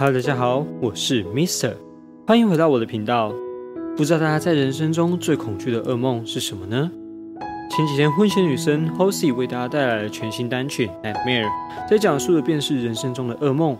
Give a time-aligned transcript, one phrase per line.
[0.00, 1.74] Hello，大家好，我是 Mister，
[2.24, 3.32] 欢迎回到我的频道。
[3.96, 6.88] 不知道大家在人生中最恐惧的噩梦是什么呢？
[7.68, 11.46] 前几天混血女生 Hosey 为大家带来了全新单曲《Nightmare》，
[11.90, 13.76] 在讲述的便是人生中的噩梦。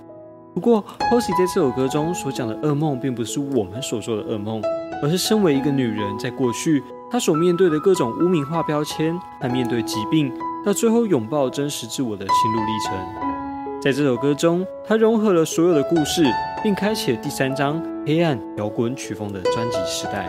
[0.54, 4.60] 不过 Hosey 在这首歌中所讲的噩梦，并不是我们所说的噩梦，
[5.00, 6.82] 而是身为一个女人，在过去
[7.12, 10.32] 她所面对的各种污名化标签，和面对疾病，
[10.66, 13.37] 到最后拥抱真实自我的心路历程。
[13.81, 16.24] 在这首歌中，它融合了所有的故事，
[16.65, 20.27] 并开启了第三章黑暗摇滚曲风的专辑时代。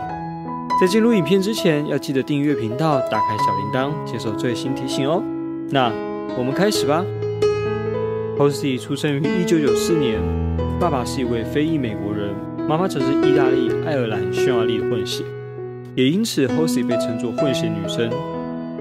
[0.79, 5.23] 在进入影片之前，要记得订阅频道，打开小铃铛，接受最新提醒哦。
[5.71, 5.91] 那
[6.37, 7.03] 我们开始吧。
[8.37, 10.19] Hosey 出生于1994年，
[10.79, 12.29] 爸爸是一位非裔美国人，
[12.67, 15.23] 妈妈则是意大利、爱尔兰、匈牙利的混血，
[15.95, 18.11] 也因此 Hosey 被称作混血女生。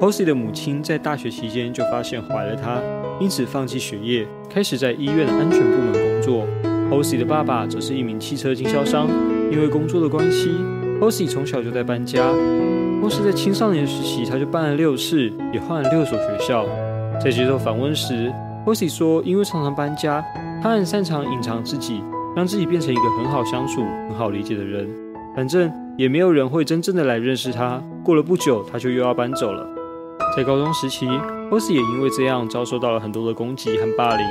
[0.00, 2.80] Hosey 的母亲在大学期间就发现怀了他。
[3.18, 6.46] 因此放弃学业，开始在医院的安全部门工作。
[6.88, 9.08] Hosey 的爸爸则是一名汽车经销商。
[9.50, 10.50] 因为工作的关系
[11.00, 12.30] ，Hosey 从小就在搬家。
[13.00, 16.64] 光是在青少年时期，他就搬了六次，也换了六所学校。
[17.20, 18.32] 在接受访问时
[18.64, 20.24] ，Hosey 说：“因为常常搬家，
[20.62, 22.02] 他很擅长隐藏自己，
[22.36, 24.88] 让自己变成一个很好相处、很好理解的人。
[25.34, 27.82] 反正也没有人会真正的来认识他。
[28.04, 29.66] 过了不久，他就又要搬走了。”
[30.38, 31.08] 在高中时期。
[31.50, 34.24] 波斯也因为这样遭受到了很多的攻击和霸凌。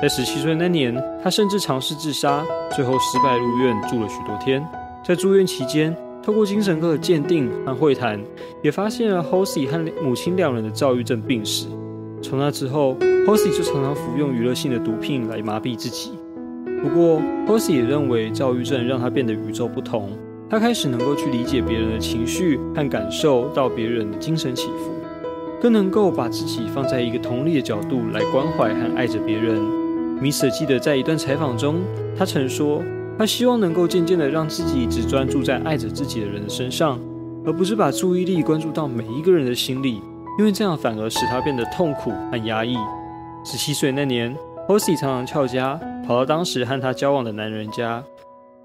[0.00, 2.42] 在十七岁那年，他甚至尝试自杀，
[2.74, 4.66] 最后失败入院住了许多天。
[5.04, 8.18] 在住院期间，透过精神科的鉴定和会谈，
[8.62, 11.66] 也发现了 hose 和母亲两人的躁郁症病史。
[12.22, 16.12] 从那之后 hose 就常常服用娱乐性的毒品来麻痹自己。
[16.82, 20.08] 不过 hose 也认为躁郁症让他变得与众不同，
[20.48, 24.94] 他开始能够去理解别人的情绪和感受到别人的精神起伏。
[25.60, 29.60] 更能够把自己放在一个同理的角度来关怀和爱着别人。
[30.20, 31.80] 米舍记得在一段采访中，
[32.16, 32.82] 他曾说，
[33.18, 36.98] 他希望能够渐渐的让自己只专注在爱着自己的人的身上，
[37.44, 40.00] 而不是把注意力关注到每一个人的心里，
[40.38, 42.76] 因为这样反而使他变得痛苦和压抑。
[43.44, 44.34] 十七岁那年
[44.68, 48.02] ，Hosey 常常翘家，跑到当时和他交往的男人家，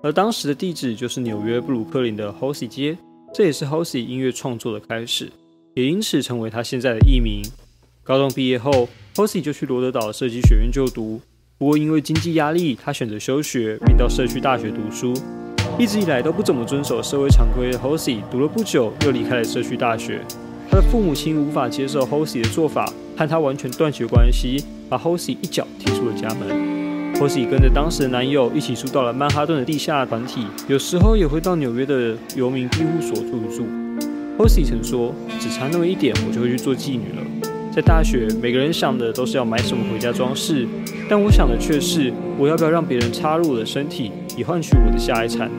[0.01, 2.97] 而当时的地址就是纽约布鲁克林的 Hosey 街，
[3.33, 5.31] 这也是 Hosey 音乐创作的开始。
[5.75, 7.44] 也因此成为他现在的艺名。
[8.02, 11.19] 高中毕业后，Hosey 就去罗德岛设计学院就读。
[11.58, 15.13] 不过因为经济压力，他选择休学，并到社区大学读书。
[15.78, 20.22] 一直以来都不怎么遵守社会常规的 Hosey，读了不久又离开了社区大学。
[20.69, 27.16] 他的父母亲无法接受 Hosey 的做法，和他完全断绝关系，把 Hosey 一脚踢出了家门。
[27.16, 33.66] Hosey 跟着当时的男友一起住到了曼哈顿的地下团体，有时候也会到纽约的游民庇护所住一住。
[34.38, 37.23] Hosey 曾说：“只差那么一点，我就会去做妓女了。”
[37.73, 40.68] 在大学，每个人想的都是要买什么回家装饰，
[41.09, 45.50] 但我想的却是我要不要让别人插入我的身体，以换取我的下一餐。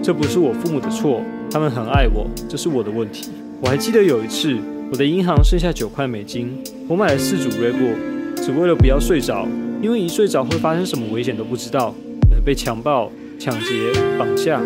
[0.00, 1.20] 这不是我父母的错，
[1.50, 3.30] 他们很爱我，这是我的问题。
[3.60, 4.56] 我还记得有一次，
[4.92, 9.44] 我的银行剩下九块美金，我买了四组 r e b o 只为了不要睡着，
[9.82, 11.92] 因为一睡着会发生什么危险都不知道，
[12.30, 13.10] 能被强暴、
[13.40, 14.60] 抢劫、绑架。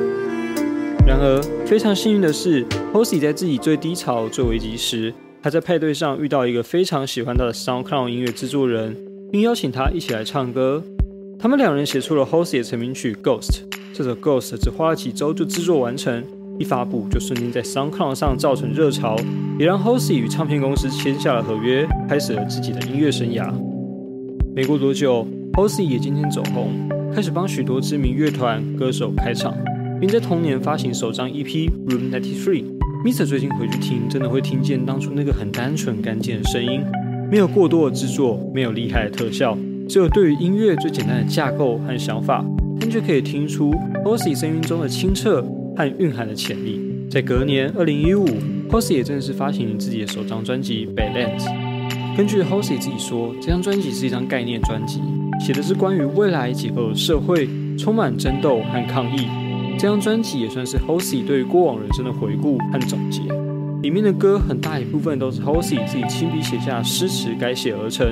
[1.08, 5.10] 然而，非常幸运的是，Hosey 在自己最低潮、最危急时，
[5.42, 8.94] 他在派对上遇到一个非常喜欢他的 SoundCloud 音乐制作人，
[9.32, 10.82] 并邀请他一起来唱歌。
[11.38, 13.62] 他们两人写出了 Hosey 的成名曲《Ghost》。
[13.94, 16.22] 这首《Ghost》只花了几周就制作完成，
[16.58, 19.16] 一发布就瞬间在 SoundCloud 上造成热潮，
[19.58, 23.50] 也让 Hosey 与唱片公司签下了合约，开始了自己的音乐生涯。
[24.54, 26.70] 没过多久，Hosey 也渐渐走红，
[27.14, 29.56] 开始帮许多知名乐团、歌手开场。
[30.00, 31.44] 并在同年发行首张 EP
[31.88, 32.62] 《Room Ninety Three》。
[33.04, 36.82] Mr 最近回去听，真的会听见当初那个很单纯干净的声音，
[37.30, 39.56] 没有过多的制作，没有厉害的特效，
[39.88, 42.44] 只有对于音乐最简单的架构和想法，
[42.80, 43.72] 但却可以听出
[44.04, 45.42] Hosey 声音中的清澈
[45.76, 46.80] 和蕴含的潜力。
[47.10, 48.26] 在隔年二零一五
[48.68, 51.44] ，Hosey 也正式发行自己的首张专辑《Balance》。
[52.16, 55.00] 根据 Hosey 自己说，这张专辑是一张概念专辑，
[55.40, 57.48] 写的是关于未来结构的社会，
[57.78, 59.26] 充满争斗和抗议。
[59.78, 63.22] 这张专辑也算是 Hosey 对于过往人生的回顾和总结，
[63.80, 68.04] 里面的歌很大一部分都是 Hosey 自己亲笔写下诗词改写而成，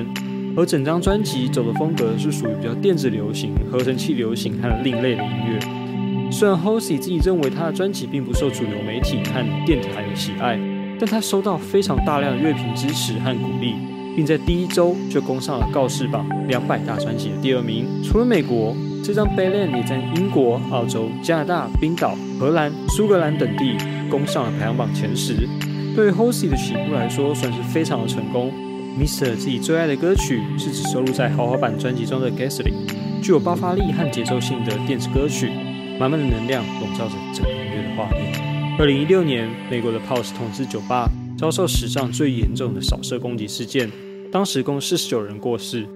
[0.55, 6.31] 而整张专辑走的风格是属于比较电子流行、合成器流行和另类的音乐。
[6.31, 10.57] 虽然 Hosey 自己认为他的专辑并不受主流媒体和电台的喜爱，
[10.97, 13.73] 但他收到非常大量的乐评支持和鼓励，
[14.15, 17.85] 并在第一周就攻上了告示榜两百大专辑的第二名。
[18.01, 18.73] 除了美国。
[19.07, 23.77] 这张《b a l a n 也在英国、澳洲、加拿大、冰岛、荷兰、苏格兰等地
[24.09, 25.47] 攻上了排行榜前十。
[25.95, 28.51] 对于 Hosey 的起步来说，算是非常的成功。
[28.99, 32.73] Mr 自己最爱的歌曲是只收录在豪华版专辑中的《Gasoline》。
[33.21, 35.51] 具有爆发力和节奏性的电子歌曲，
[35.97, 38.77] 满满的能量笼罩着整个音乐的画面。
[38.77, 43.89] 二零一六年，美国的 Pulse 统治酒吧遭受史上最严重的扫射攻击事件，
[44.29, 45.87] 当时共四十九人过世。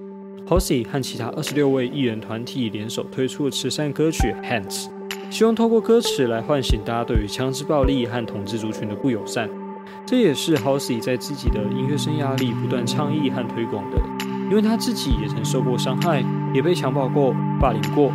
[0.47, 4.63] Halsey 和其他二十六位艺人团体联手推出了慈善歌曲《Hands》，
[5.29, 9.49] 希望透过歌词来唤醒大家对于枪支暴力和统治族群的不友善。
[10.05, 13.97] 这也是 Halsey 在自己的音乐生涯里不断倡议和推广的，
[14.49, 16.23] 因为他自己也曾受过伤害，
[16.53, 18.11] 也被强暴过、霸凌过。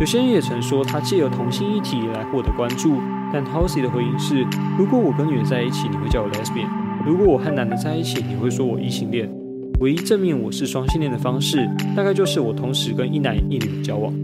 [0.00, 3.00] 有些人也曾说他借由同性议题来获得关注，
[3.32, 4.46] 但 Halsey 的回应是：
[4.78, 6.68] 如果我跟女人在一起，你会叫我 Lesbian；
[7.04, 9.43] 如果我和男的在一起，你会说我异性恋。
[9.80, 14.14] 唯一证明我是双性恋的方式，大概就是我同时跟一男一女交往。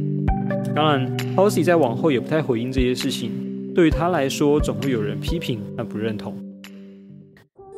[0.74, 1.04] 当然
[1.36, 3.32] h o s e 在往后也不太回应这些事情。
[3.74, 6.36] 对于他来说，总会有人批评但不认同。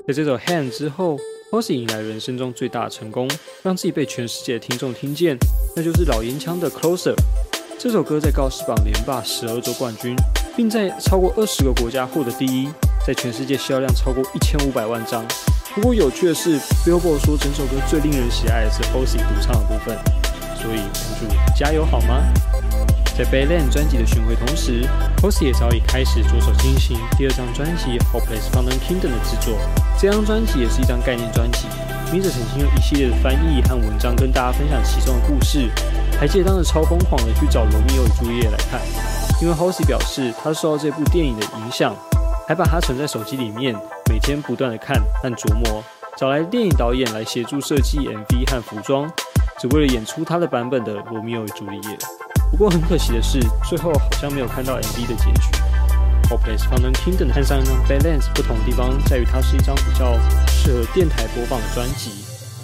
[0.06, 1.16] 在这首《Hand》之后
[1.50, 3.28] h o s e 迎来人生中最大的成功，
[3.62, 5.36] 让自己被全世界的听众听见，
[5.74, 7.14] 那就是老烟枪的《Closer》。
[7.78, 10.14] 这首歌在告示榜连霸十二周冠军，
[10.54, 12.68] 并在超过二十个国家获得第一，
[13.06, 15.24] 在全世界销量超过一千五百万张。
[15.74, 19.96] 不过有趣的是，Billboard 说整首歌最令人喜爱的是 h o s e 独唱的部分，
[20.54, 20.80] 所以
[21.18, 21.26] 祝
[21.56, 22.22] 加油好吗？
[23.16, 24.86] 在 Bayland 专辑的巡回同时
[25.22, 29.56] h o s e 也早已开始着手进行第二张专辑《Hopeless Found Kingdom》的制作。
[29.98, 31.66] 这张专辑也是一张概念专辑，
[32.12, 35.70] 米者曾经用一系列的翻译和文章跟大家分享其中的故事。
[36.20, 38.78] 还记得当时超疯狂的去找《罗密欧与朱丽叶》来看，
[39.40, 41.96] 因为 h o s e 表示他受到这部电影的影响，
[42.46, 43.74] 还把它存在手机里面。
[44.12, 45.82] 每天不断的看和琢磨，
[46.18, 49.10] 找来电影导演来协助设计 MV 和服装，
[49.58, 51.96] 只为了演出他的版本的《罗密欧与朱丽叶》。
[52.50, 55.48] 不过很可惜的是，最后好像没有看到 MV 的结局。
[56.28, 62.10] 《Hopeless Found Kingdom》和上一张《Balance》不同的地方在于，它是一张比较适合电台播放的专辑，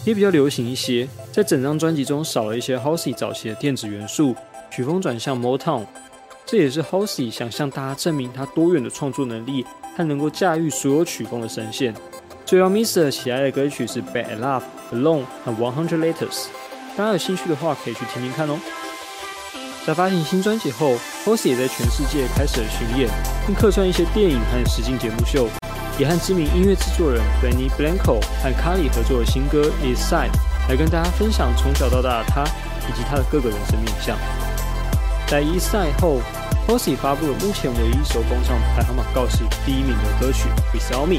[0.04, 1.08] 也比较流行一些。
[1.32, 4.36] 在整张专辑中少了一些 h o s e 早期的电子元素，
[4.70, 5.86] 曲风转向 Motown。
[6.44, 9.64] 这也是 h o s e 想向大家证明他多元的创作能力。
[9.98, 11.92] 他能够驾驭所有曲风的声线。
[12.46, 13.10] 最让 Mr.
[13.10, 14.62] 喜爱的歌曲是《Bad Love》、
[14.96, 16.14] 《Alone》和《One Hundred Letters》。
[16.96, 18.56] 大家有兴趣的话，可以去听听看哦。
[19.84, 20.92] 在发行新专辑后
[21.24, 23.10] h o s e 也在全世界开始了巡演，
[23.44, 25.48] 并客串一些电影和实境节目秀，
[25.98, 30.30] 也和知名音乐制作人 Benny Blanco 和 Carly 合作的新歌《East Side》，
[30.68, 32.44] 来跟大家分享从小到大的他
[32.88, 34.16] 以及他的各个人生面向。
[35.26, 36.20] 在《East Side》后。
[36.68, 41.14] H o s e 发布了目前唯一一首攻上排行榜告示第一名的歌曲《Without Me》。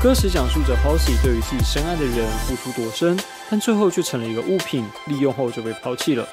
[0.00, 3.18] 歌词讲述着 h o s e 对于自己深爱的人付出多深，
[3.50, 6.24] 但最后却成了一个物品，利用后就被抛弃了。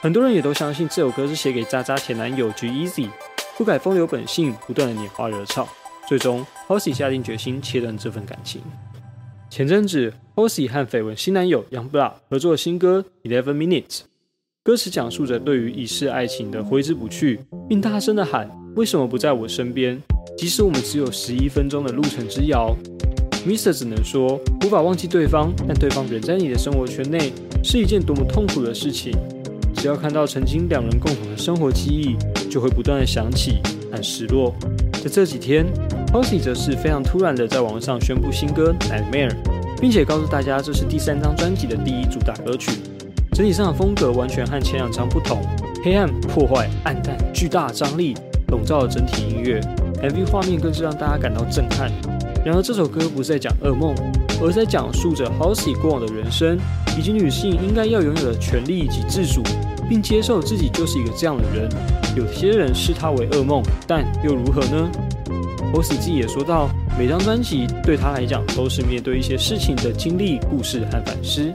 [0.00, 3.10] 很多人也都相信这首歌是写给渣渣前男友 G-Eazy，
[3.58, 5.68] 不改风流本性，不断的拈花惹草。
[6.08, 8.62] 最终 h o s e 下定决心切断这份感情。
[9.50, 13.98] 前阵子 h o s e 和绯闻新男友 Youngblood 合作新歌《Eleven Minutes》。
[14.64, 17.38] 歌词讲述着对于已逝爱情的挥之不去，
[17.68, 20.00] 并大声的喊：“为什么不在我身边？
[20.38, 22.74] 即使我们只有十一分钟的路程之遥。”
[23.46, 27.30] Mr 只能说无法忘记对方，但对方仍在你的生活圈内，
[27.62, 29.12] 是一件多么痛苦的事情。
[29.74, 32.16] 只要看到曾经两人共同的生活记忆，
[32.48, 33.58] 就会不断的想起，
[33.92, 34.54] 很失落。
[34.94, 35.66] 在这几天
[36.10, 39.28] h o s e 则是非常突然的在网上宣布新歌《Nightmare》，
[39.78, 42.70] 并且告诉大家这是第三张专辑的第一主打歌曲。
[43.34, 45.42] 整体上的风格完全和前两张不同，
[45.82, 48.14] 黑暗、破坏、暗淡、巨大张力
[48.46, 49.60] 笼罩了整体音乐。
[50.00, 51.90] MV 画面更是让大家感到震撼。
[52.44, 53.92] 然而，这首歌不是在讲噩梦，
[54.40, 56.56] 而是在讲述着 h o s e 过往的人生，
[56.96, 59.42] 以及女性应该要拥有的权利以及自主，
[59.88, 61.68] 并接受自己就是一个这样的人。
[62.14, 64.88] 有些人视他为噩梦，但又如何呢
[65.72, 71.52] h o s e 自己也说到，每张专辑对他来讲都是面对一些事情的经历、故事和反思。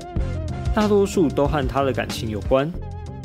[0.74, 2.72] 大多数都和他的感情有关。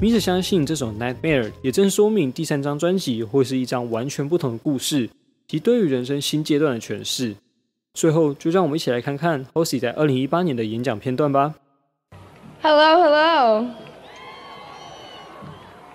[0.01, 5.09] 米子相信这首《Nightmare》也正说明第三张专辑会是一张完全不同的故事
[5.47, 7.37] 及对于人生新阶段的诠释。
[7.93, 11.55] 最后，就让我们一起来看看 h o s e 在二零一八年的演讲片段吧。
[12.63, 13.71] Hello, hello.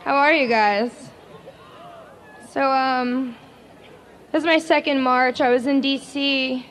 [0.06, 0.92] How are you guys?
[2.54, 3.34] So, um,
[4.32, 5.42] this is my second March.
[5.42, 6.64] I was in DC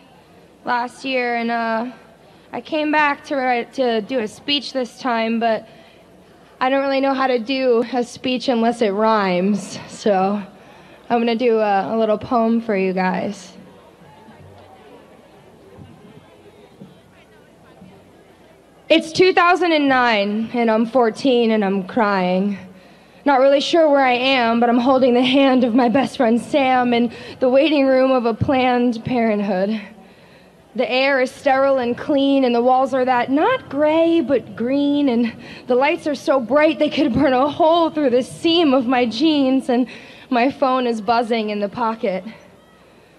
[0.65, 1.93] last year, and uh.
[2.51, 5.69] I came back to write, to do a speech this time, but
[6.61, 9.79] I don't really know how to do a speech unless it rhymes.
[9.89, 10.43] So
[11.11, 13.53] I'm going to do a, a little poem for you guys.
[18.89, 22.57] It's 2009, and I'm 14, and I'm crying.
[23.27, 26.41] Not really sure where I am, but I'm holding the hand of my best friend
[26.41, 29.79] Sam in the waiting room of a Planned Parenthood.
[30.79, 35.09] The air is sterile and clean, and the walls are that not gray but green,
[35.09, 35.35] and
[35.67, 39.05] the lights are so bright they could burn a hole through the seam of my
[39.05, 39.89] jeans, and
[40.31, 42.23] my phone is buzzing in the pocket.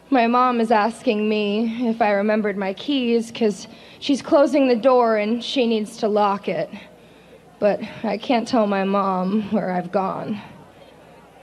[0.09, 3.67] My mom is asking me if I remembered my keys because
[3.99, 6.69] she's closing the door and she needs to lock it.
[7.59, 10.41] But I can't tell my mom where I've gone.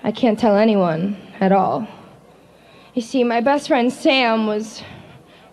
[0.02, 1.86] I can't tell anyone at all.
[2.94, 4.82] You see, my best friend Sam was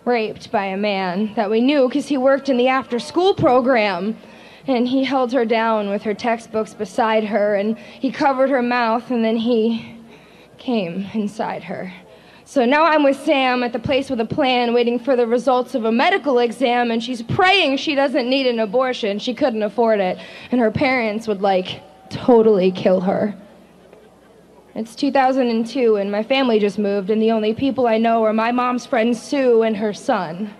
[0.04, 4.16] raped by a man that we knew because he worked in the after school program.
[4.66, 9.10] And he held her down with her textbooks beside her, and he covered her mouth,
[9.10, 9.98] and then he
[10.56, 11.92] came inside her.
[12.46, 15.74] So now I'm with Sam at the place with a plan, waiting for the results
[15.74, 19.18] of a medical exam, and she's praying she doesn't need an abortion.
[19.18, 20.16] She couldn't afford it,
[20.50, 23.34] and her parents would, like, totally kill her.
[24.76, 28.50] It's 2002, and my family just moved, and the only people I know are my
[28.50, 30.52] mom's friend Sue and her son.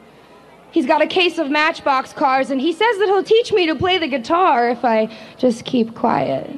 [0.70, 3.74] He's got a case of Matchbox cars, and he says that he'll teach me to
[3.74, 6.48] play the guitar if I just keep quiet.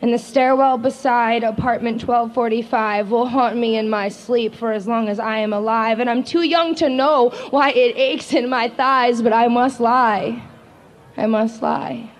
[0.00, 5.10] And the stairwell beside apartment 1245 will haunt me in my sleep for as long
[5.10, 8.70] as I am alive, and I'm too young to know why it aches in my
[8.70, 10.42] thighs, but I must lie.
[11.14, 12.10] I must lie.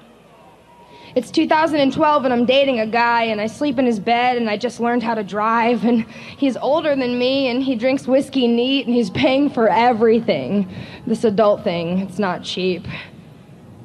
[1.15, 4.57] It's 2012 and I'm dating a guy and I sleep in his bed and I
[4.57, 6.05] just learned how to drive and
[6.37, 10.69] he's older than me and he drinks whiskey neat and he's paying for everything.
[11.07, 12.87] This adult thing, it's not cheap.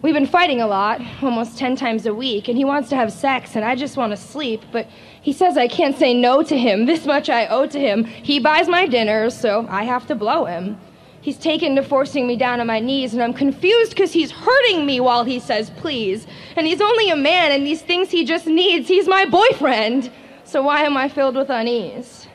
[0.01, 3.13] We've been fighting a lot, almost 10 times a week, and he wants to have
[3.13, 4.87] sex and I just want to sleep, but
[5.21, 6.85] he says I can't say no to him.
[6.93, 8.03] This much I owe to him.
[8.03, 10.77] He buys my dinners, so I have to blow him.
[11.23, 14.85] He's taken to forcing me down on my knees, and I'm confused because he's hurting
[14.85, 16.27] me while he says please.
[16.57, 20.11] And he's only a man, and these things he just needs, he's my boyfriend.
[20.43, 22.27] So why am I filled with unease?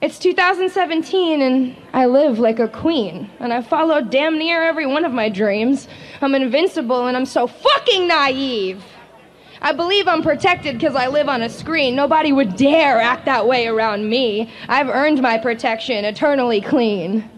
[0.00, 5.04] It's 2017, and I live like a queen, and I followed damn near every one
[5.04, 5.88] of my dreams.
[6.22, 8.82] I'm invincible, and I'm so fucking naive.
[9.60, 11.94] I believe I'm protected because I live on a screen.
[11.94, 14.50] Nobody would dare act that way around me.
[14.68, 17.28] I've earned my protection, eternally clean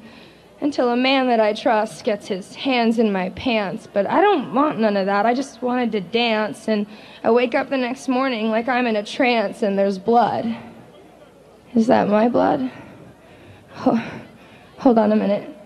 [0.61, 3.89] until a man that I trust gets his hands in my pants.
[3.93, 5.25] But I don't want none of that.
[5.27, 6.69] I just wanted to dance.
[6.69, 6.87] And
[7.25, 10.55] I wake up the next morning like I'm in a trance and there's blood.
[11.75, 12.71] Is that my blood?
[13.87, 14.23] Oh,
[14.79, 15.57] hold on a minute.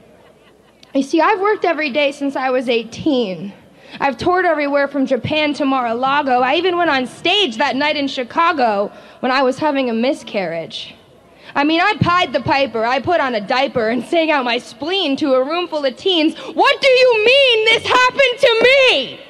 [0.95, 3.53] You see, I've worked every day since I was 18.
[4.01, 6.41] I've toured everywhere from Japan to Mar-a-Lago.
[6.41, 10.95] I even went on stage that night in Chicago when I was having a miscarriage.
[11.54, 14.58] I mean, I pied the piper, I put on a diaper and sang out my
[14.58, 16.37] spleen to a room full of teens.
[16.37, 19.20] What do you mean this happened to me?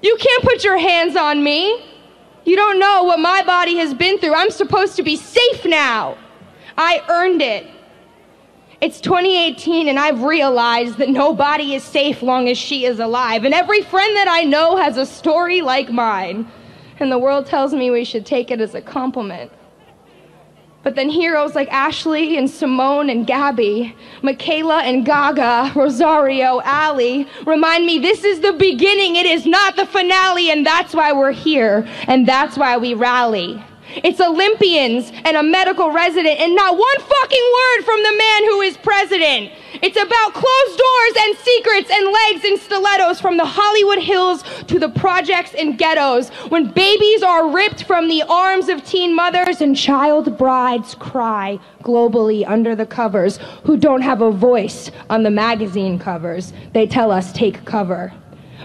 [0.00, 1.84] You can't put your hands on me.
[2.44, 4.34] You don't know what my body has been through.
[4.34, 6.16] I'm supposed to be safe now.
[6.78, 7.66] I earned it.
[8.80, 13.44] It's 2018 and I've realized that nobody is safe long as she is alive.
[13.44, 16.50] And every friend that I know has a story like mine.
[17.00, 19.52] And the world tells me we should take it as a compliment.
[20.88, 27.84] But then heroes like Ashley and Simone and Gabby, Michaela and Gaga, Rosario, Ali remind
[27.84, 31.86] me this is the beginning, it is not the finale, and that's why we're here,
[32.06, 33.62] and that's why we rally.
[33.96, 38.60] It's Olympians and a medical resident, and not one fucking word from the man who
[38.60, 39.52] is president.
[39.80, 44.78] It's about closed doors and secrets and legs and stilettos from the Hollywood Hills to
[44.78, 46.30] the projects and ghettos.
[46.50, 52.48] When babies are ripped from the arms of teen mothers and child brides cry globally
[52.48, 57.32] under the covers who don't have a voice on the magazine covers, they tell us
[57.32, 58.12] take cover.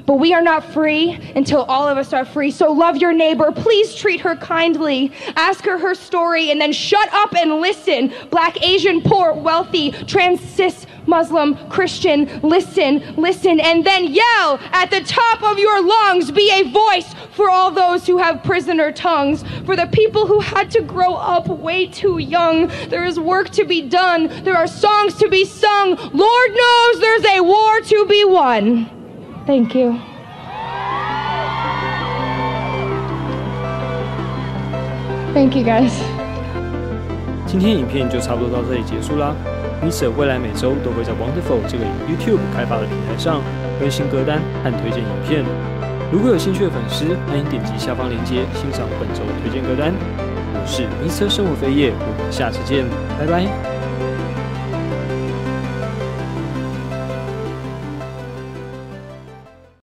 [0.06, 2.52] But we are not free until all of us are free.
[2.52, 3.52] So love your neighbor.
[3.52, 5.12] Please treat her kindly.
[5.36, 8.14] Ask her her story and then shut up and listen.
[8.30, 15.02] Black, Asian, poor, wealthy, trans, cis, Muslim, Christian, listen, listen, and then yell at the
[15.02, 16.32] top of your lungs.
[16.32, 19.44] Be a voice for all those who have prisoner tongues.
[19.66, 22.68] For the people who had to grow up way too young.
[22.88, 24.28] There is work to be done.
[24.44, 25.96] There are songs to be sung.
[26.14, 29.03] Lord knows there's a war to be won.
[29.46, 29.98] Thank you.
[35.34, 35.92] Thank you guys.
[37.46, 39.36] 今天影片就差不多到这里结束啦。
[39.84, 43.42] Mr 未来每周都会在 Wonderful 这个 YouTube 开发的平台上
[43.80, 45.44] 更新歌单和推荐影片。
[46.10, 49.94] 如果有兴趣的粉丝，欢迎点击下方链接欣赏本周推荐歌单。
[50.54, 52.86] 我是 Mr 生活飞叶，我们下次见，
[53.20, 53.73] 拜拜。